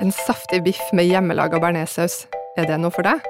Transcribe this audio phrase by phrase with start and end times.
[0.00, 2.22] En saftig biff med hjemmelaga bearnéssaus,
[2.56, 3.20] er det noe for deg?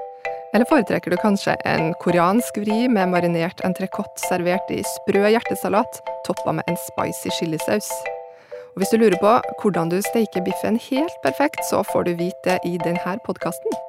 [0.54, 5.98] Eller foretrekker du kanskje en koreansk vri med marinert entrecôte servert i sprø hjertesalat,
[6.28, 7.90] toppa med en spicy chilisaus?
[8.70, 9.34] Og hvis du lurer på
[9.64, 13.80] hvordan du steiker biffen helt perfekt, så får du vite det i denne podkasten.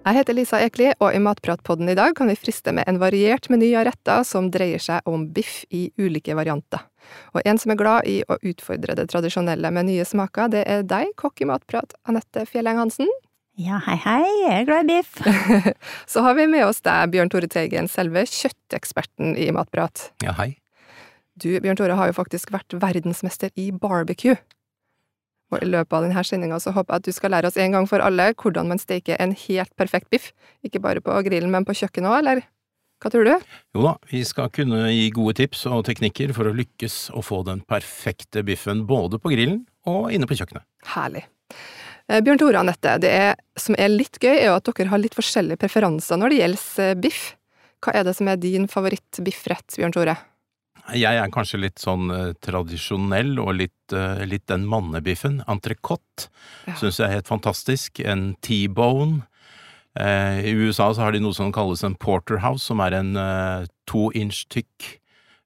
[0.00, 3.50] Jeg heter Lisa Ekli, og i Matpratpodden i dag kan vi friste med en variert
[3.52, 6.86] meny av retter som dreier seg om biff i ulike varianter.
[7.36, 10.86] Og en som er glad i å utfordre det tradisjonelle med nye smaker, det er
[10.88, 13.12] deg, kokk i Matprat, Anette Fjelleng Hansen.
[13.60, 15.20] Ja, hei hei, jeg er glad i biff.
[16.12, 20.08] Så har vi med oss deg, Bjørn Tore Teigen, selve kjøtteksperten i Matprat.
[20.24, 20.54] Ja, hei.
[21.36, 24.40] Du, Bjørn Tore, har jo faktisk vært verdensmester i barbecue.
[25.50, 27.74] Og i løpet av denne sendinga så håper jeg at du skal lære oss en
[27.74, 30.30] gang for alle hvordan man steker en helt perfekt biff.
[30.66, 32.46] Ikke bare på grillen, men på kjøkkenet òg, eller?
[33.00, 33.32] Hva tror du?
[33.74, 37.40] Jo da, vi skal kunne gi gode tips og teknikker for å lykkes å få
[37.48, 40.66] den perfekte biffen både på grillen og inne på kjøkkenet.
[40.92, 41.24] Herlig.
[42.10, 44.92] Eh, Bjørn Tore og Anette, det er, som er litt gøy, er jo at dere
[44.92, 47.22] har litt forskjellige preferanser når det gjelder eh, biff.
[47.80, 50.18] Hva er det som er din favoritt-biffrett, Bjørn Tore?
[50.96, 55.40] Jeg er kanskje litt sånn eh, tradisjonell og litt, eh, litt den mannebiffen.
[55.50, 56.28] Entrecôte
[56.66, 56.74] Ja.
[56.74, 58.00] syns jeg er helt fantastisk.
[58.04, 59.22] En T-bone.
[59.98, 63.66] Eh, I USA så har de noe som kalles en porterhouse, som er en eh,
[63.90, 65.00] to inch tykk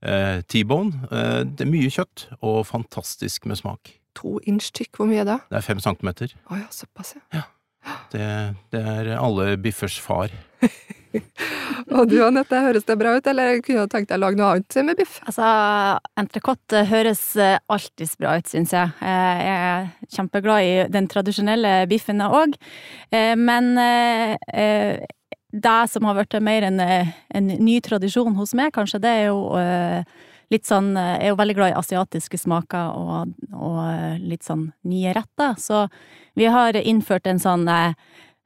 [0.04, 0.92] eh, T-bone.
[1.10, 3.94] Eh, det er mye kjøtt og fantastisk med smak.
[4.20, 5.40] To inch tykk, hvor mye er det?
[5.50, 6.34] Det er fem centimeter.
[6.50, 7.42] Å ja, såpass, ja.
[8.12, 8.26] Det,
[8.72, 10.30] det er alle biffers far.
[11.94, 14.52] Og du Anette, høres det bra ut, eller kunne du tenkt deg å lage noe
[14.54, 15.18] annet med biff?
[15.28, 15.48] Altså,
[16.20, 18.94] entrecôte høres eh, alltids bra ut, syns jeg.
[19.00, 22.56] Eh, Jeg er kjempeglad i den tradisjonelle biffen òg,
[23.38, 25.04] men eh, eh,
[25.54, 29.26] det som har blitt mer en, eh, en ny tradisjon hos meg, kanskje, det er
[29.28, 30.02] jo eh,
[30.52, 34.42] litt sånn eh, Jeg er jo veldig glad i asiatiske smaker og, og eh, litt
[34.46, 35.86] sånn nye retter, så
[36.34, 37.94] vi har innført en sånn eh,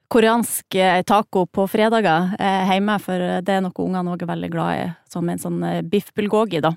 [0.09, 4.51] koreansk eh, taco på fredager eh, hjemme, for det er noe ungene òg er veldig
[4.53, 6.73] glad i, som en sånn eh, biff bulgogi, da.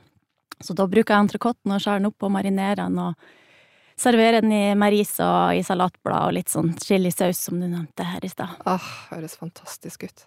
[0.62, 4.52] Så da bruker jeg entrecôten og skjærer den opp og marinerer den, og serverer den
[4.54, 8.52] i meris og i salatblad og litt sånn chilisaus, som du nevnte her i stad.
[8.68, 10.26] Ah, høres fantastisk ut.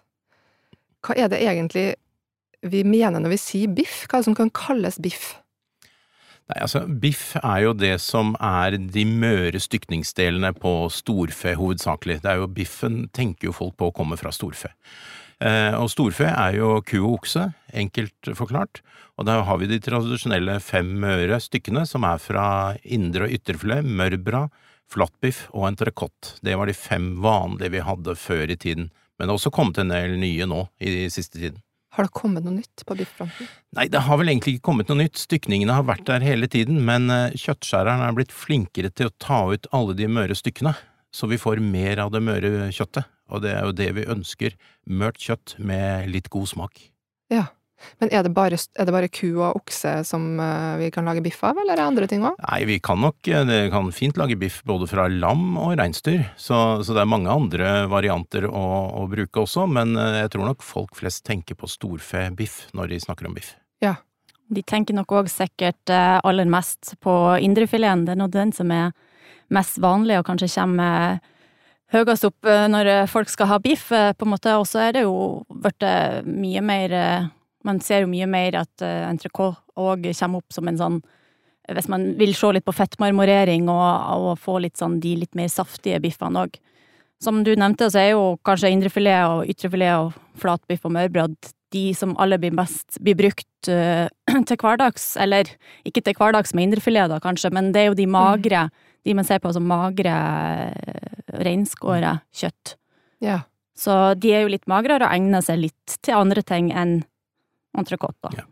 [1.06, 1.88] Hva er det egentlig
[2.66, 4.02] vi mener når vi sier biff?
[4.06, 5.36] Hva er det som kan kalles biff?
[6.46, 12.20] Nei, altså, biff er jo det som er de møre stykningsdelene på storfe hovedsakelig.
[12.22, 14.70] Det er jo biffen tenker jo folk på å komme fra storfe.
[15.42, 18.80] Eh, og storfe er jo ku og okse, enkelt forklart.
[19.18, 22.46] Og da har vi de tradisjonelle fem møre stykkene, som er fra
[22.84, 24.46] indre og ytterfilet, mørbra,
[24.92, 26.36] flatbiff og entrecôte.
[26.46, 28.92] Det var de fem vanlige vi hadde før i tiden.
[29.16, 31.58] Men det har også kommet en del nye nå i siste tiden.
[31.96, 33.48] Har det kommet noe nytt på biffronten?
[33.76, 35.16] Nei, det har vel egentlig ikke kommet noe nytt.
[35.16, 39.38] Stykningene har vært der hele tiden, men eh, kjøttskjæreren er blitt flinkere til å ta
[39.48, 40.74] ut alle de møre stykkene,
[41.08, 43.08] så vi får mer av det møre kjøttet.
[43.32, 44.58] Og det er jo det vi ønsker.
[44.86, 46.84] Mørt kjøtt med litt god smak.
[47.32, 47.48] Ja.
[48.00, 51.22] Men er det bare, er det bare ku og okse som eh, vi kan lage
[51.24, 52.38] biff av, eller er det andre ting òg?
[52.48, 56.26] Nei, vi kan nok eh, det kan fint lage biff både fra lam og reinsdyr,
[56.40, 58.64] så, så det er mange andre varianter å,
[59.02, 63.02] å bruke også, men eh, jeg tror nok folk flest tenker på storfebiff når de
[63.06, 63.54] snakker om biff.
[63.84, 63.96] Ja.
[64.46, 67.12] De tenker nok òg sikkert aller mest på
[67.42, 68.92] indrefileten, det er nå den som er
[69.50, 71.18] mest vanlig og kanskje kommer
[71.90, 75.42] høyest opp når folk skal ha biff, på en måte, og så er det jo
[75.50, 75.82] blitt
[76.30, 76.94] mye mer
[77.66, 81.00] Man ser jo mye mer at uh, entrecôte òg kommer opp som en sånn
[81.66, 83.88] Hvis man vil se litt på fettmarmorering og,
[84.22, 86.60] og få litt sånn de litt mer saftige biffene òg.
[87.18, 91.94] Som du nevnte, så er jo kanskje indrefilet og ytrefilet og flatbiff og mørbrød de
[91.96, 94.06] som alle blir mest blir brukt uh,
[94.48, 95.50] til hverdags, eller
[95.88, 98.68] ikke til hverdags med indrefilet da, kanskje, men det er jo de magre,
[99.06, 102.76] de man ser på som magre uh, reinskåra kjøtt.
[103.24, 103.42] ja.
[103.76, 107.02] Så de er jo litt magrere og egner seg litt til andre ting enn
[107.78, 108.32] entrecôte.
[108.36, 108.46] Ja.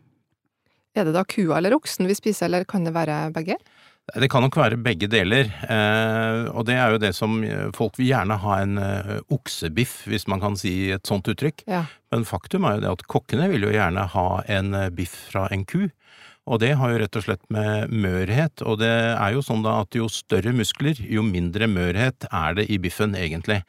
[0.95, 3.57] Er det da kua eller oksen vi spiser, eller kan det være begge?
[4.05, 7.97] Det kan nok være begge deler, eh, og det er jo det som eh, folk
[7.97, 11.63] vil gjerne ha en eh, oksebiff, hvis man kan si et sånt uttrykk.
[11.65, 11.87] Ja.
[12.13, 14.27] Men faktum er jo det at kokkene vil jo gjerne ha
[14.59, 15.87] en eh, biff fra en ku.
[16.45, 19.79] Og det har jo rett og slett med mørhet, og det er jo sånn da
[19.81, 23.63] at jo større muskler, jo mindre mørhet er det i biffen, egentlig.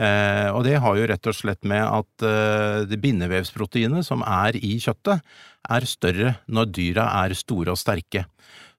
[0.00, 4.56] Eh, og det har jo rett og slett med at eh, det bindevevsproteinet som er
[4.56, 5.20] i kjøttet,
[5.68, 8.24] er større når dyra er store og sterke.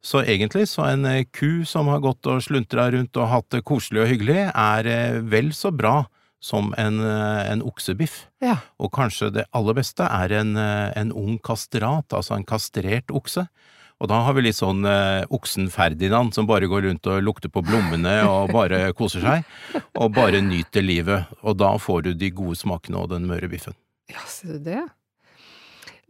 [0.04, 3.63] Så egentlig så en eh, ku som har gått og sluntra rundt og hatt det
[3.68, 6.01] koselig og hyggelig, er vel så bra
[6.44, 8.25] som en, en oksebiff.
[8.44, 8.57] Ja.
[8.75, 13.45] Og kanskje det aller beste er en, en ung kastrat, altså en kastrert okse.
[14.01, 17.51] Og da har vi litt sånn eh, oksen Ferdinand som bare går rundt og lukter
[17.54, 19.48] på blommene og bare koser seg,
[19.94, 21.31] og bare nyter livet.
[21.44, 23.78] Og da får du de gode smakene og den møre biffen.
[24.12, 24.84] Ja, ser du det?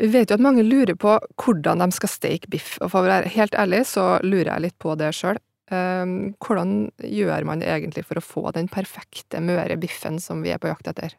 [0.02, 3.12] Vi vet jo at mange lurer på hvordan de skal steke biff, og for å
[3.12, 5.38] være helt ærlig så lurer jeg litt på det sjøl.
[5.74, 6.74] Hvordan
[7.08, 10.70] gjør man det egentlig for å få den perfekte møre biffen som vi er på
[10.70, 11.16] jakt etter?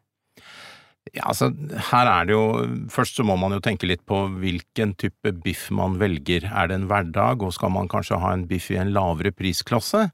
[1.12, 1.51] Ja, altså,
[1.91, 2.45] her er det jo
[2.93, 6.47] Først så må man jo tenke litt på hvilken type biff man velger.
[6.49, 10.06] Er det en hverdag, og skal man kanskje ha en biff i en lavere prisklasse,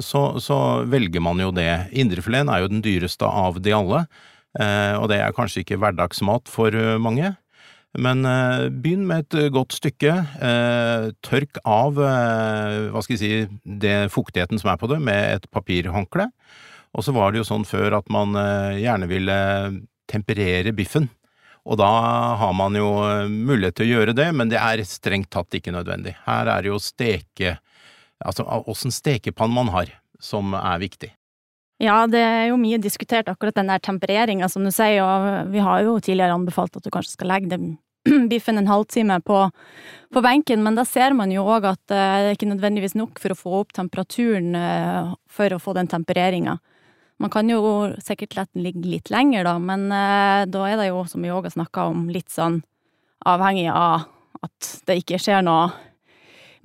[0.00, 0.58] så, så
[0.90, 1.70] velger man jo det.
[1.94, 4.02] Indrefileten er jo den dyreste av de alle,
[4.58, 7.34] eh, og det er kanskje ikke hverdagsmat for eh, mange.
[8.02, 10.16] Men eh, begynn med et godt stykke.
[11.22, 16.30] Tørk av hva skal jeg si, det fuktigheten som er på det, med et papirhåndkle.
[16.96, 18.34] Og så var det jo sånn før at man
[18.76, 19.36] gjerne ville
[20.12, 21.08] temperere biffen.
[21.62, 21.88] Og da
[22.40, 25.74] har man jo eh, mulighet til å gjøre det, men det er strengt tatt ikke
[25.74, 26.16] nødvendig.
[26.26, 27.58] Her er det jo steke…
[28.22, 29.88] Altså åssen stekepann man har,
[30.22, 31.08] som er viktig.
[31.82, 35.58] Ja, det er jo mye diskutert akkurat den der tempereringa, som du sier, og vi
[35.58, 37.72] har jo tidligere anbefalt at du kanskje skal legge den
[38.30, 39.40] biffen en halvtime på,
[40.14, 43.18] på benken, men da ser man jo òg at eh, det er ikke nødvendigvis nok
[43.22, 46.58] for å få opp temperaturen eh, for å få den tempereringa.
[47.22, 47.62] Man kan jo
[48.02, 51.46] sikkert la den ligge litt lenger, da, men eh, da er det jo, som har
[51.54, 52.58] snakka om, litt sånn
[53.30, 54.08] avhengig av
[54.42, 55.70] at det ikke skjer noe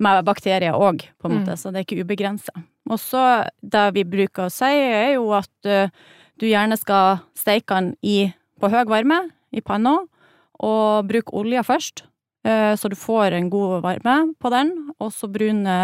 [0.02, 1.60] med bakterier òg, på en måte, mm.
[1.60, 2.54] så det er ikke ubegrensa.
[2.90, 3.22] Og så
[3.62, 5.90] det vi bruker å si, er jo at uh,
[6.38, 8.18] du gjerne skal steike den i,
[8.58, 9.24] på høy varme
[9.54, 9.98] i panna,
[10.58, 12.02] og bruke olja først,
[12.46, 15.78] uh, så du får en god varme på den, og så brune,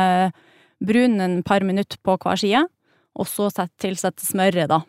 [0.82, 2.66] brune en par minutter på hver side
[3.14, 3.49] og så
[3.81, 4.82] tilsette smøret, da.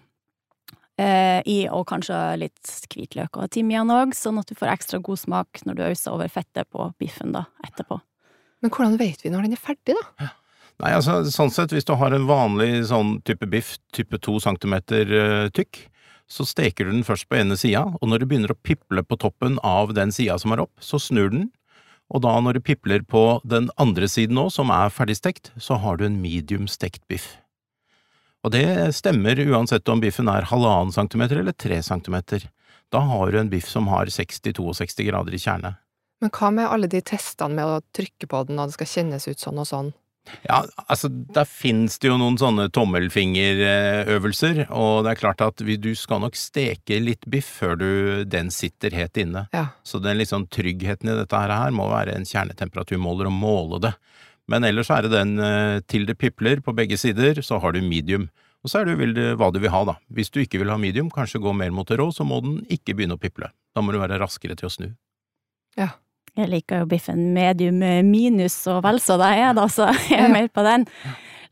[0.95, 5.19] Eh, I, og kanskje litt hvitløk og timian òg, sånn at du får ekstra god
[5.19, 7.99] smak når du auser over fettet på biffen da, etterpå.
[8.63, 10.05] Men hvordan vet vi når den er ferdig, da?
[10.23, 10.31] Ja.
[10.83, 15.11] Nei, altså, sånn sett, hvis du har en vanlig sånn type biff, type to centimeter
[15.13, 15.85] uh, tykk,
[16.27, 19.19] så steker du den først på ene sida, og når det begynner å piple på
[19.21, 21.47] toppen av den sida som er opp, så snur den,
[22.11, 25.97] og da når det pipler på den andre siden òg, som er ferdigstekt, så har
[25.97, 27.37] du en medium stekt biff.
[28.45, 32.45] Og det stemmer uansett om biffen er halvannen centimeter eller tre centimeter.
[32.93, 35.73] Da har du en biff som har 60-62 grader i kjerne.
[36.21, 39.25] Men hva med alle de testene med å trykke på den og det skal kjennes
[39.27, 39.93] ut sånn og sånn?
[40.41, 45.91] Ja, altså, der finnes det jo noen sånne tommelfingerøvelser, og det er klart at du
[45.97, 47.89] skal nok steke litt biff før du,
[48.25, 49.45] den sitter helt inne.
[49.53, 49.67] Ja.
[49.85, 53.93] Så den liksom tryggheten i dette her må være en kjernetemperaturmåler og måle det.
[54.51, 57.81] Men ellers er det den eh, til det pipler på begge sider, så har du
[57.81, 58.29] medium.
[58.65, 59.97] Og så er det jo hva du vil ha, da.
[60.13, 62.59] Hvis du ikke vil ha medium, kanskje gå mer mot det rå, så må den
[62.73, 63.51] ikke begynne å piple.
[63.77, 64.89] Da må du være raskere til å snu.
[65.77, 65.93] Ja.
[66.35, 67.77] Jeg liker jo biffen medium
[68.09, 70.83] minus og vel så det er, da, så jeg er mer på den.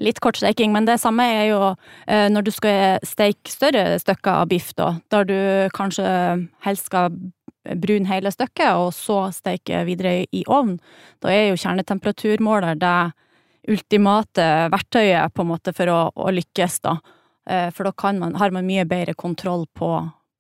[0.03, 4.41] Litt kort steking, men det samme er jo eh, når du skal steke større stykker
[4.41, 5.37] av biff, da, der du
[5.77, 6.03] kanskje
[6.65, 7.15] helst skal
[7.63, 10.77] brune hele stykket, og så steke videre i ovn.
[11.23, 12.97] Da er jo kjernetemperaturmåler det
[13.71, 16.97] ultimate verktøyet på en måte for å, å lykkes, da.
[17.49, 19.91] Eh, for da man, har man mye bedre kontroll på,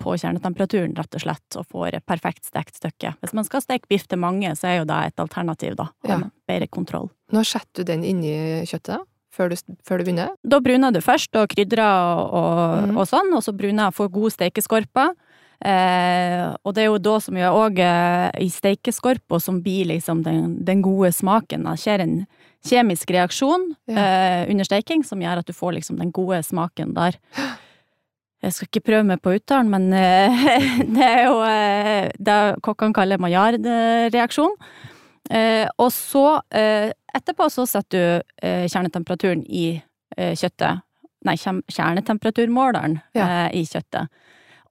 [0.03, 3.15] på, kjernetemperaturen, rett og slett, og får et perfekt stekt stykke.
[3.21, 5.89] Hvis man skal steke biff til mange, så er jo det et alternativ, da.
[6.07, 6.19] Ja.
[6.47, 7.09] Bedre kontroll.
[7.33, 8.35] Når setter du den inni
[8.67, 9.07] kjøttet?
[9.33, 10.33] Før du, før du, begynner?
[10.45, 12.97] Da bruner du først, og krydrer og, og, mm.
[13.01, 15.07] og sånn, og så bruner jeg for god stekeskorpe.
[15.63, 20.23] Eh, og det er jo da som gjør òg eh, i steikeskorpa som blir liksom
[20.25, 21.63] den, den, gode smaken.
[21.69, 22.15] Det skjer en
[22.67, 23.95] kjemisk reaksjon ja.
[23.95, 27.15] eh, under steiking som gjør at du får liksom den gode smaken der.
[28.43, 29.87] Jeg skal ikke prøve meg på uttalen, men
[30.97, 31.37] det er jo
[32.19, 34.57] det kokkene kaller Maillard-reaksjon.
[35.31, 39.77] Eh, og så, etterpå så setter du kjernetemperaturen i
[40.11, 40.83] kjøttet.
[41.23, 43.47] Nei, kjernetemperaturmåleren ja.
[43.55, 44.11] i kjøttet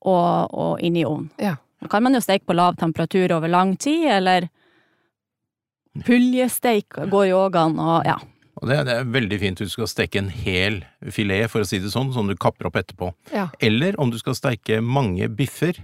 [0.02, 1.30] og, og inn i ovnen.
[1.42, 1.56] Ja.
[1.82, 4.48] Da kan man jo steke på lav temperatur over lang tid, eller
[6.06, 8.18] puljesteik går jo òg an, og ja.
[8.62, 11.66] Og det, det, er veldig fint hvis du skal steke en hel filet, for å
[11.66, 13.08] si det sånn, som du kapper opp etterpå.
[13.34, 13.48] Ja.
[13.58, 15.80] Eller om du skal steke mange biffer,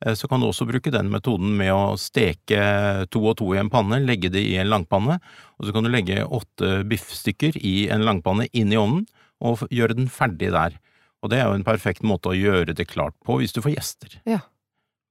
[0.00, 3.60] eh, så kan du også bruke den metoden med å steke to og to i
[3.60, 5.18] en panne, legge det i en langpanne,
[5.58, 9.04] og så kan du legge åtte biffstykker i en langpanne inn i ovnen,
[9.44, 10.78] og gjøre den ferdig der.
[11.24, 13.78] Og det er jo en perfekt måte å gjøre det klart på hvis du får
[13.78, 14.18] gjester.
[14.28, 14.42] Ja.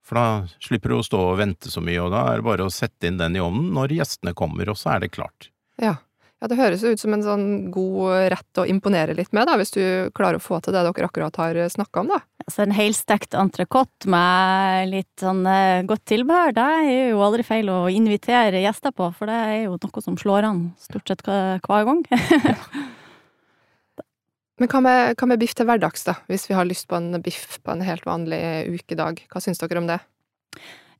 [0.06, 0.26] For da
[0.62, 3.10] slipper du å stå og vente så mye, og da er det bare å sette
[3.10, 5.50] inn den i ovnen når gjestene kommer, og så er det klart.
[5.82, 5.98] Ja.
[6.44, 9.72] Ja, Det høres ut som en sånn god rett å imponere litt med, da, hvis
[9.72, 12.18] du klarer å få til det dere akkurat har snakka om, da.
[12.44, 17.72] Altså en helstekt entrecôte med litt sånn eh, godt tilbehør, det er jo aldri feil
[17.72, 21.88] å invitere gjester på, for det er jo noe som slår an stort sett hver
[21.88, 22.04] gang.
[24.62, 26.20] Men hva med, hva med biff til hverdags, da?
[26.30, 29.82] Hvis vi har lyst på en biff på en helt vanlig ukedag, hva syns dere
[29.82, 30.00] om det?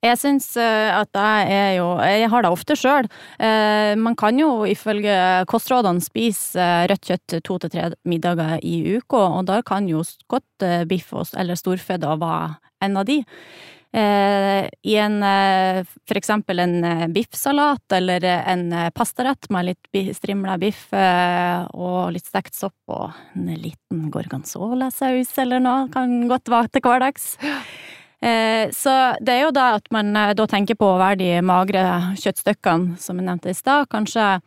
[0.04, 3.08] Jeg syns eh, at jeg er jo Jeg har det ofte sjøl.
[3.40, 5.16] Eh, man kan jo ifølge
[5.48, 10.04] kostrådene spise eh, rødt kjøtt to til tre middager i uka, og da kan jo
[10.28, 13.22] godt biff eller storfe da være en av de.
[13.94, 18.64] I en for eksempel en biffsalat eller en
[18.96, 25.92] pastarett med litt strimla biff og litt stekt sopp og en liten gorgonzola-saus eller noe,
[25.94, 27.28] kan godt være til hverdags.
[28.24, 31.32] Eh, så det er jo da at man eh, da tenker på å være de
[31.44, 31.82] magre
[32.22, 33.90] kjøttstykkene som jeg nevnte i stad.
[33.92, 34.38] Kanskje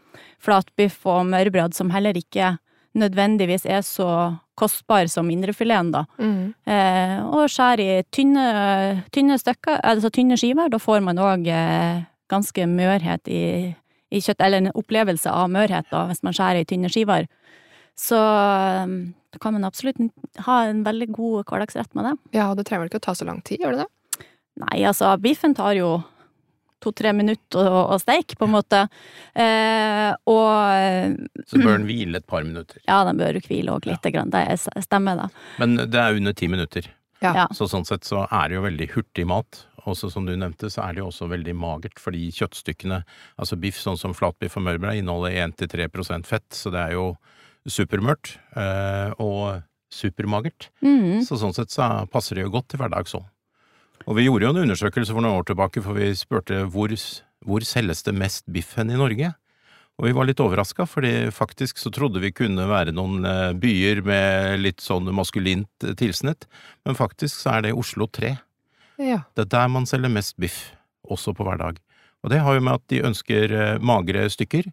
[0.40, 2.54] flatbiff og mørbrød som heller ikke
[2.96, 4.10] nødvendigvis er så
[4.56, 6.04] kostbar som indrefileten, da.
[6.18, 6.54] Mm.
[6.64, 8.46] Eh, og skjære i tynne,
[9.12, 10.70] tynne, stykker, altså tynne skiver.
[10.72, 11.50] Da får man òg
[12.32, 13.42] ganske mørhet i,
[14.10, 17.28] i kjøtt, eller en opplevelse av mørhet, da, hvis man skjærer i tynne skiver.
[17.96, 18.96] Så um,
[19.32, 20.00] da kan man absolutt
[20.46, 22.14] ha en veldig god hverdagsrett med det.
[22.36, 24.26] Ja, og det trenger vel ikke å ta så lang tid, gjør det det?
[24.62, 25.98] Nei, altså, biffen tar jo
[26.84, 28.82] to-tre minutter å, å steike, på en måte.
[29.34, 32.82] Eh, og Så bør den hvile et par minutter?
[32.88, 34.18] Ja, den bør hvile òg lite ja.
[34.18, 34.34] grann.
[34.34, 34.44] Det
[34.84, 35.30] stemmer, da.
[35.62, 36.90] Men det er under ti minutter.
[37.24, 37.46] Ja.
[37.56, 39.62] Så sånn sett så er det jo veldig hurtig mat.
[39.86, 43.04] Også som du nevnte, så er det jo også veldig magert, fordi kjøttstykkene,
[43.38, 47.12] altså biff sånn som flatbiff og mørbrad, inneholder 1-3% fett, så det er jo
[47.70, 48.34] supermørt.
[48.58, 50.70] eh, og supermagert.
[50.82, 51.22] Mm.
[51.24, 53.24] Så sånn sett så passer det jo godt til hverdags òg.
[54.06, 56.92] Og vi gjorde jo en undersøkelse for noen år tilbake, for vi spurte hvor,
[57.46, 59.32] hvor selges det mest biff hen i Norge?
[59.96, 64.02] Og vi var litt overraska, fordi faktisk så trodde vi kunne være noen eh, byer
[64.04, 66.44] med litt sånn maskulint tilsnitt,
[66.84, 68.34] men faktisk så er det Oslo 3.
[69.00, 69.22] Ja.
[69.32, 70.58] Det er der man selger mest biff,
[71.08, 71.80] også på hverdag.
[72.24, 74.68] Og det har jo med at de ønsker eh, magre stykker,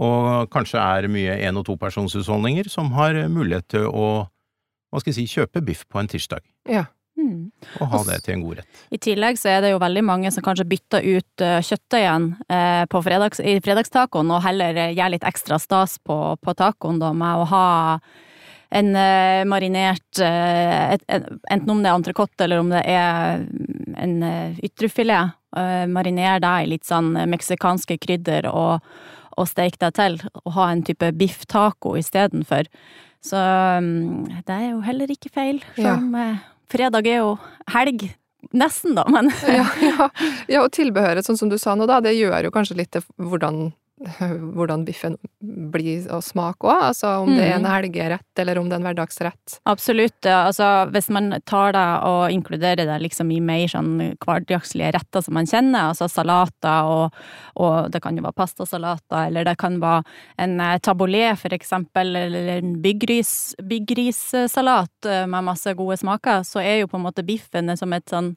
[0.00, 4.06] og kanskje er mye en- og topersonshusholdninger som har mulighet til å,
[4.88, 6.40] hva skal jeg si, kjøpe biff på en tirsdag.
[6.64, 6.86] Ja.
[7.18, 7.52] Mm.
[7.80, 8.82] Og ha det til en god rett.
[8.90, 12.26] I tillegg så er det jo veldig mange som kanskje bytter ut kjøttdeigen kjøttet igjen
[12.90, 17.12] uh, fredags, i fredagstacoen, og heller uh, gjør litt ekstra stas på, på tacoen da,
[17.16, 17.68] med å ha
[18.72, 23.44] en uh, marinert et, et, Enten om det er entrecôte eller om det er
[24.00, 24.18] en
[24.64, 25.38] ytrefilet.
[25.92, 28.80] Mariner det i litt sånn meksikanske krydder og
[29.40, 32.68] og steik det til, og ha en type biff taco istedenfor.
[33.22, 36.32] Så um, det er jo heller ikke feil, selv om ja.
[36.70, 37.36] Fredag er jo
[37.72, 38.10] helg.
[38.58, 40.08] Nesten, da, men ja, ja,
[40.50, 43.04] ja, og tilbehøret, sånn som du sa nå, da, det gjør jo kanskje litt til
[43.22, 43.68] hvordan
[44.56, 47.36] hvordan biffen blir å smake òg, altså om mm.
[47.36, 47.72] det er en mm.
[47.72, 49.46] helgerett eller om det er en hverdagsrett.
[49.70, 53.92] Absolutt, altså hvis man tar det og inkluderer det liksom i mer sånn
[54.22, 57.06] hverdagslige retter som man kjenner, altså salater og,
[57.62, 60.00] og det kan jo være pastasalater, eller det kan være
[60.42, 66.90] en tabolé for eksempel, eller en byggrissalat eh, med masse gode smaker, så er jo
[66.90, 68.30] på en måte biffen som et sånn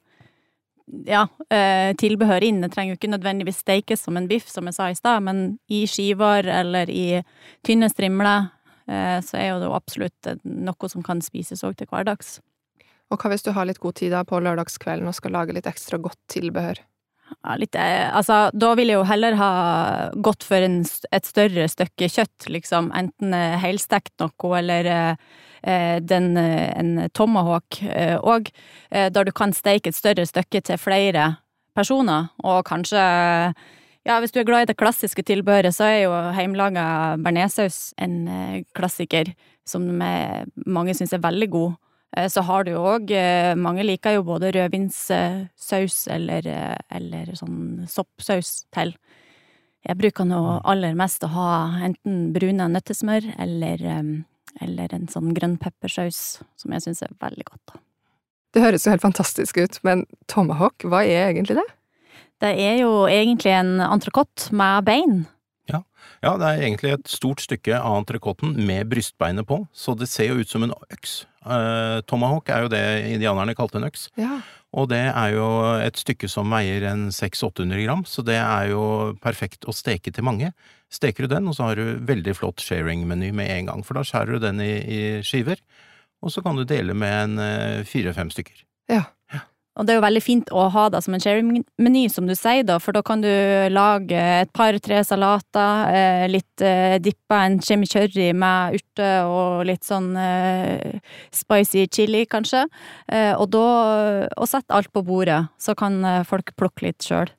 [1.07, 2.63] ja, tilbehøret tilbehør inn.
[2.71, 5.85] Trenger jo ikke nødvendigvis steikes som en biff, som jeg sa i stad, men i
[5.89, 7.21] skiver eller i
[7.65, 8.49] tynne strimler,
[8.87, 12.39] eh, så er jo det jo absolutt noe som kan spises òg til hverdags.
[13.11, 15.69] Og hva hvis du har litt god tid da på lørdagskvelden og skal lage litt
[15.69, 16.81] ekstra godt tilbehør?
[17.25, 19.49] Ja, litt, eh, altså, da vil jeg jo heller ha
[20.13, 22.91] gått for en, et større stykke kjøtt, liksom.
[22.93, 25.17] Enten helstekt noe, eller
[25.65, 27.79] Eh, den, eh, en tomahawk
[28.21, 28.51] òg,
[28.91, 31.37] eh, der du kan steike et større stykke til flere
[31.75, 33.01] personer, og kanskje
[34.05, 38.29] ja, hvis du er glad i det klassiske tilbehøret, så er jo heimelaga bearnéssaus en
[38.77, 39.33] klassiker
[39.65, 41.73] som mange syns er veldig god.
[42.31, 43.09] Så har du jo òg
[43.59, 46.45] Mange liker jo både rødvinssaus eller,
[46.87, 48.93] eller sånn soppsaus til.
[49.83, 51.49] Jeg bruker nå aller mest å ha
[51.83, 53.83] enten bruna nøttesmør eller
[54.63, 57.63] eller en sånn grønn peppersaus, som jeg syns er veldig godt.
[57.73, 57.81] da.
[58.55, 61.67] Det høres jo helt fantastisk ut, men tomahawk, hva er egentlig det?
[62.43, 65.17] Det er jo egentlig en entrecôte med bein.
[65.71, 65.81] Ja.
[66.23, 70.31] ja, det er egentlig et stort stykke av entrecôten med brystbeinet på, så det ser
[70.31, 71.23] jo ut som en øks.
[71.45, 72.83] Uh, tomahawk er jo det
[73.13, 74.07] indianerne kalte en øks.
[74.19, 74.39] Ja.
[74.75, 75.47] Og det er jo
[75.79, 80.25] et stykke som veier en 600-800 gram, så det er jo perfekt å steke til
[80.27, 80.51] mange.
[80.91, 84.03] Steker du den, og så har du veldig flott sharing-meny med en gang, for da
[84.05, 85.61] skjærer du den i, i skiver,
[86.25, 88.65] og så kan du dele med en eh, fire-fem stykker.
[88.91, 89.05] Ja.
[89.75, 92.63] Og det er jo veldig fint å ha det som en sherrymeny, som du sier,
[92.67, 93.29] da, for da kan du
[93.73, 100.13] lage et par-tre salater, eh, litt eh, dippa en chimichurri med urter og litt sånn
[100.15, 100.99] eh,
[101.35, 102.65] spicy chili, kanskje,
[103.11, 107.29] eh, og da Og sette alt på bordet, så kan folk plukke litt sjøl.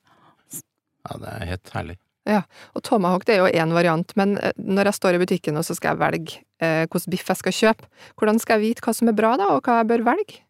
[1.07, 1.97] Ja, det er helt herlig.
[2.27, 2.41] Ja,
[2.75, 5.77] og tomahawk det er jo én variant, men når jeg står i butikken og så
[5.77, 7.87] skal jeg velge eh, hvilken biff jeg skal kjøpe,
[8.19, 10.41] hvordan skal jeg vite hva som er bra da, og hva jeg bør velge?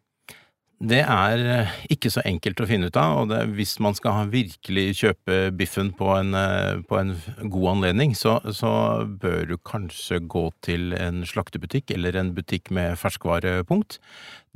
[0.78, 4.28] Det er eh, ikke så enkelt å finne ut av, og det, hvis man skal
[4.30, 7.16] virkelig kjøpe biffen på en, eh, på en
[7.50, 8.70] god anledning, så, så,
[9.10, 13.98] bør du kanskje gå til en slaktebutikk eller en butikk med ferskvarepunkt.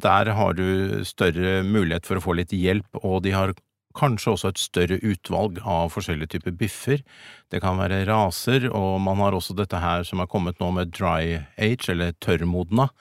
[0.02, 3.56] Der har du større mulighet for å få litt hjelp, og de har
[3.98, 7.02] kanskje også et større utvalg av forskjellige typer biffer.
[7.50, 10.94] Det kan være raser, og man har også dette her som er kommet nå med
[10.94, 12.92] dry age, eller tørrmodna.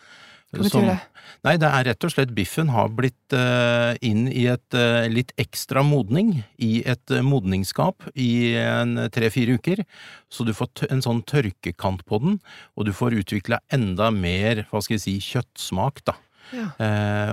[0.51, 0.98] Hva betyr det?
[1.41, 5.31] Nei, det er rett og slett biffen har blitt uh, inn i et uh, litt
[5.41, 9.81] ekstra modning, i et uh, modningsskap i en tre-fire uker.
[10.29, 12.41] Så du får en sånn tørkekant på den,
[12.75, 16.17] og du får utvikla enda mer, hva skal jeg si, kjøttsmak, da.
[16.51, 16.65] Ja.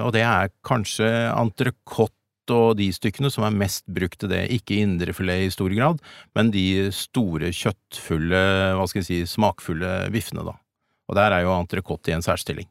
[0.05, 2.13] og det er kanskje entrecôte
[2.55, 5.99] og de stykkene som er mest brukt til det, ikke indrefilet i stor grad,
[6.39, 8.45] men de store kjøttfulle,
[8.79, 10.55] hva skal jeg si, smakfulle biffene, da.
[11.09, 12.69] Og der er jo entrecôte i en særstilling.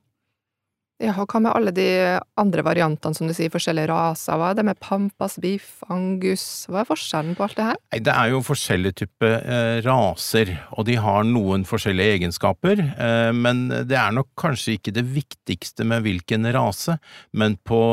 [0.98, 1.86] Ja, og hva med alle de
[2.42, 4.34] andre variantene, som du sier, forskjellige raser?
[4.39, 6.66] Hva er det med pampas, biff, angus?
[6.72, 7.77] Hva er forskjellen på alt det her?
[7.94, 12.82] Nei, det er jo forskjellige typer eh, raser, og de har noen forskjellige egenskaper.
[12.82, 16.98] Eh, men det er nok kanskje ikke det viktigste med hvilken rase,
[17.38, 17.84] men på,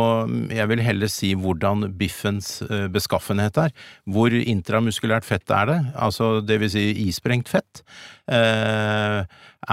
[0.56, 3.76] jeg vil heller si hvordan biffens eh, beskaffenhet er.
[4.08, 5.80] Hvor intramuskulært fett er det?
[5.92, 7.84] Altså det vil si isprengt fett.
[8.24, 9.24] Eh,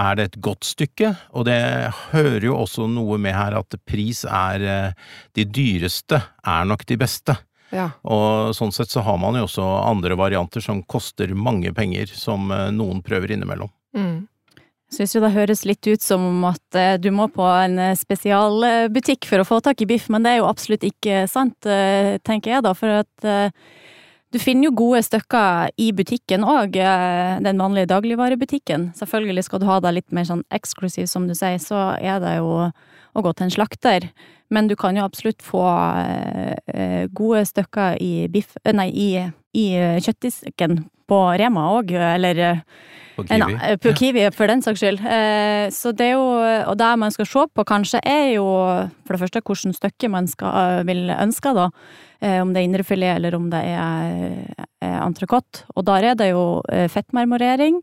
[0.02, 1.12] er det et godt stykke?
[1.36, 1.60] Og det
[2.12, 6.98] hører jo også noe med her at pris er eh, De dyreste er nok de
[7.00, 7.36] beste.
[7.72, 7.88] Ja.
[8.04, 12.52] Og sånn sett så har man jo også andre varianter som koster mange penger, som
[12.52, 13.72] eh, noen prøver innimellom.
[13.96, 14.28] Mm.
[14.92, 19.46] Syns jo det høres litt ut som at du må på en spesialbutikk for å
[19.48, 21.56] få tak i biff, men det er jo absolutt ikke sant,
[22.28, 23.56] tenker jeg da, for at
[24.32, 28.90] du finner jo gode stykker i butikken òg, eh, den vanlige dagligvarebutikken.
[28.96, 32.38] Selvfølgelig skal du ha deg litt mer sånn eksklusiv, som du sier, så er det
[32.38, 32.70] jo
[33.12, 34.08] å gå til en slakter.
[34.52, 35.64] Men du kan jo absolutt få
[36.72, 39.10] eh, gode stykker i biff Nei, i,
[39.56, 39.66] i
[40.04, 42.42] kjøttdisken på Rema òg, eller
[43.12, 43.40] på Kiwi.
[43.44, 45.02] Nei, på Kiwi, for den saks skyld.
[45.76, 46.24] Så det er jo
[46.72, 48.46] Og det man skal se på, kanskje, er jo
[49.04, 51.68] for det første hvilket stykke man skal, vil ønske, da.
[52.22, 55.64] Eh, om det er indrefilet eller om det er entrecôte.
[55.74, 57.80] Og der er det jo eh, fettmarmorering.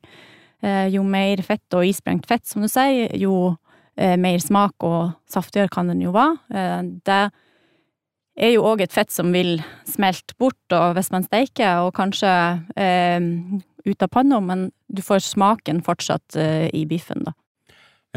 [0.64, 3.58] Eh, jo mer fett og isprengt fett, som du sier, jo
[4.00, 6.38] mer smak og saftigere kan den jo være.
[7.04, 7.18] Det
[8.40, 12.32] er jo òg et fett som vil smelte bort og hvis man steiker, og kanskje
[12.80, 13.20] eh,
[13.86, 17.36] ut av panna, men du får smaken fortsatt eh, i biffen, da.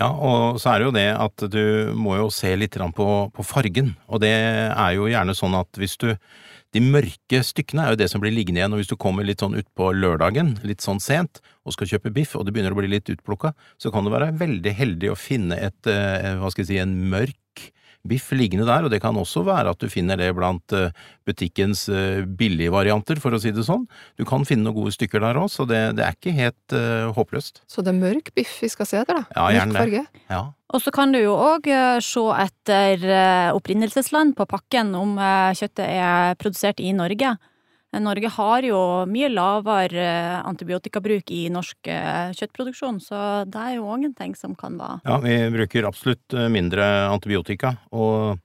[0.01, 1.65] Ja, og så er det jo det at du
[2.01, 5.99] må jo se litt på, på, fargen, og det er jo gjerne sånn at hvis
[6.01, 6.15] du
[6.73, 9.43] De mørke stykkene er jo det som blir liggende igjen, og hvis du kommer litt
[9.45, 12.89] sånn utpå lørdagen, litt sånn sent, og skal kjøpe biff, og det begynner å bli
[12.89, 16.71] litt utplukka, så kan du være veldig heldig å finne et, eh, hva skal jeg
[16.71, 17.42] si, en mørk
[18.09, 20.91] biff liggende der, og det kan også være at du finner det blant eh,
[21.29, 23.85] butikkens eh, billige varianter, for å si det sånn.
[24.19, 27.13] Du kan finne noen gode stykker der òg, så det, det, er ikke helt uh,
[27.15, 27.63] håpløst.
[27.71, 29.25] Så det er mørk biff vi skal se etter, da?
[29.37, 30.05] Ja, gjerne det.
[30.27, 30.43] Ja.
[30.73, 31.69] Og så kan du jo òg
[32.03, 33.07] se etter
[33.53, 35.19] opprinnelsesland på pakken, om
[35.59, 37.35] kjøttet er produsert i Norge.
[38.01, 43.91] Norge har jo mye lavere eh, antibiotikabruk i norsk eh, kjøttproduksjon, så det er jo
[43.93, 48.41] òg en ting som kan være Ja, vi bruker absolutt eh, mindre antibiotika, og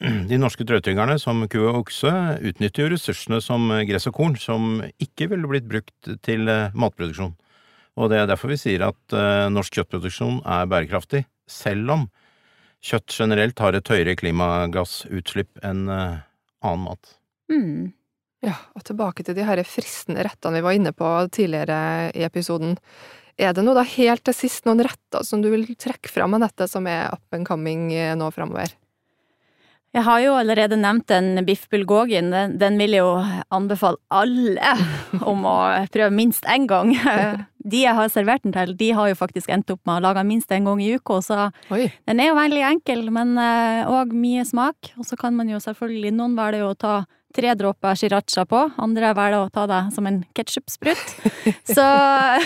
[0.30, 2.10] de norske drøvtyggerne, som ku og okse,
[2.42, 7.36] utnytter jo ressursene som gress og korn, som ikke ville blitt brukt til matproduksjon.
[8.02, 9.14] Og det er derfor vi sier at
[9.52, 12.06] norsk kjøttproduksjon er bærekraftig, selv om
[12.82, 17.18] kjøtt generelt har et høyere klimagassutslipp enn annen mat.
[17.52, 17.92] Mm.
[18.42, 22.74] Ja, og tilbake til de her fristende rettene vi var inne på tidligere i episoden.
[23.38, 26.48] Er det noe da helt til sist noen retter som du vil trekke fram av
[26.48, 28.74] dette som er up and coming eh, nå framover?
[29.92, 32.30] Jeg har jo allerede nevnt den biff bulgogin.
[32.32, 34.74] Den, den vil jeg jo anbefale alle
[35.30, 35.56] om å
[35.92, 36.94] prøve minst én gang.
[37.62, 40.18] De jeg har servert den til, de har jo faktisk endt opp med å lage
[40.18, 41.36] den minst én gang i uka, så
[41.70, 41.84] Oi.
[42.10, 44.90] den er jo veldig enkel, men òg uh, mye smak.
[44.98, 46.96] Og så kan man jo selvfølgelig, noen velger jo å ta
[47.34, 51.04] tre dråper shiracha på, andre velger å ta det som en ketsjupsprut.
[51.76, 51.84] Så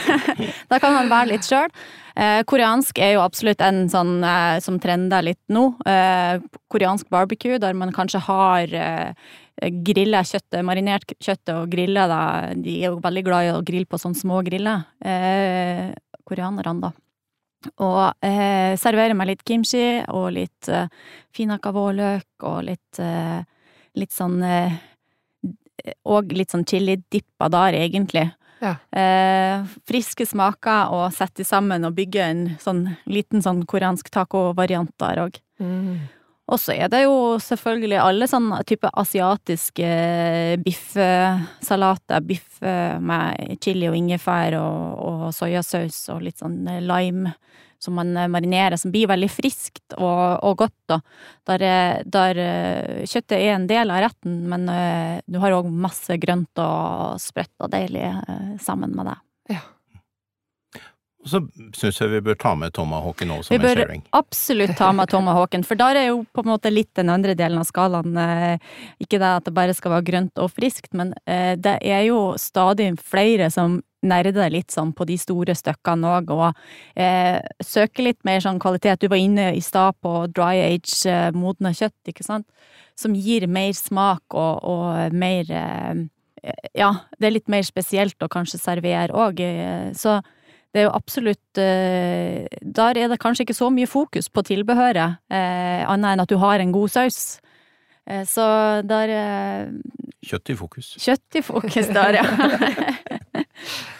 [0.70, 1.72] da kan man være litt sjøl.
[2.16, 5.68] Eh, koreansk er jo absolutt en sånn eh, som trender litt nå.
[5.85, 6.38] Eh,
[6.72, 9.33] koreansk barbecue, der man kanskje har eh,
[9.85, 12.61] grilla kjøttet, marinert kjøttet og grilla det.
[12.64, 14.87] De er jo veldig glad i å grille på sånne små griller.
[16.27, 16.94] Koreanerne, da.
[17.83, 20.88] Og eh, serverer meg litt kimchi og litt eh,
[21.35, 23.42] finhakka vårløk og litt eh,
[23.97, 24.77] litt sånn eh,
[26.09, 28.25] Og litt sånn chili-dippa der, egentlig.
[28.65, 28.75] Ja.
[28.91, 35.21] Eh, friske smaker, og sette sammen og bygge en sånn liten sånn koreansk taco-variant der
[35.27, 35.39] òg.
[35.63, 36.09] Mm.
[36.47, 39.89] Og så er det jo selvfølgelig alle sånne type asiatiske
[40.63, 42.23] biffsalater.
[42.23, 47.35] Biff med chili og ingefær og, og soyasaus og litt sånn lime
[47.83, 51.01] som man marinerer, som blir veldig friskt og, og godt, da.
[51.47, 51.67] Der,
[52.07, 52.43] der,
[53.07, 57.55] kjøttet er en del av retten, men uh, du har òg masse grønt og sprøtt
[57.62, 59.17] og deilig uh, sammen med det.
[59.57, 59.62] Ja.
[61.27, 61.41] Og så
[61.75, 63.81] syns jeg vi bør ta med tomahawken òg som Vi bør
[64.15, 67.59] absolutt ta med tomahawken, for der er jo på en måte litt den andre delen
[67.59, 68.15] av skalaen.
[68.15, 68.62] eh,
[69.03, 72.37] Ikke det at det bare skal være grønt og friskt, men eh, det er jo
[72.39, 78.23] stadig flere som nerder litt sånn på de store stykkene òg, og eh, søke litt
[78.27, 79.03] mer sånn kvalitet.
[79.03, 82.47] Du var inne i stad på dry age, eh, modna kjøtt, ikke sant,
[82.97, 86.07] som gir mer smak og, og mer eh,
[86.79, 90.21] Ja, det er litt mer spesielt å kanskje servere òg, eh, så
[90.75, 95.19] det er jo absolutt eh, Der er det kanskje ikke så mye fokus på tilbehøret,
[95.33, 97.40] eh, annet enn at du har en god saus.
[98.07, 98.42] Så
[98.87, 99.11] der
[100.23, 100.92] Kjøtt i fokus.
[101.03, 102.27] Kjøtt i fokus der, ja.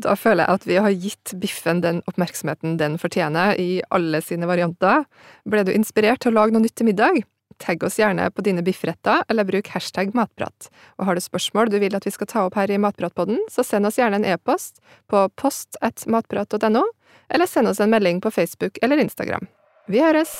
[0.00, 4.48] Da føler jeg at vi har gitt biffen den oppmerksomheten den fortjener i alle sine
[4.48, 5.04] varianter.
[5.48, 7.22] Ble du inspirert til å lage noe nytt til middag?
[7.62, 10.70] Tagg oss gjerne på dine biffretter, eller bruk hashtag matprat.
[10.98, 13.64] Og har du spørsmål du vil at vi skal ta opp her i Matpratpodden, så
[13.66, 16.84] send oss gjerne en e-post på post at matprat.no,
[17.32, 19.46] eller send oss en melding på Facebook eller Instagram.
[19.86, 20.32] Vi høres!